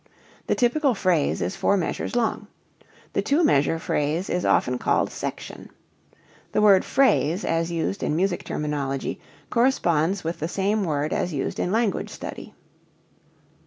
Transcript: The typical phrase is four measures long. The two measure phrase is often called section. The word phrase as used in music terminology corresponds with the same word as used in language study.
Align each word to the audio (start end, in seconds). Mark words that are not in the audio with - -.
The 0.47 0.55
typical 0.55 0.95
phrase 0.95 1.43
is 1.43 1.55
four 1.55 1.77
measures 1.77 2.15
long. 2.15 2.47
The 3.13 3.21
two 3.21 3.43
measure 3.43 3.77
phrase 3.77 4.31
is 4.31 4.43
often 4.45 4.79
called 4.79 5.11
section. 5.11 5.69
The 6.53 6.61
word 6.63 6.83
phrase 6.83 7.45
as 7.45 7.71
used 7.71 8.01
in 8.01 8.15
music 8.15 8.43
terminology 8.43 9.19
corresponds 9.51 10.23
with 10.23 10.39
the 10.39 10.47
same 10.47 10.85
word 10.85 11.13
as 11.13 11.33
used 11.33 11.59
in 11.59 11.71
language 11.71 12.09
study. 12.09 12.55